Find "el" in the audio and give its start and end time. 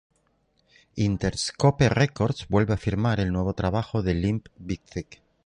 3.19-3.31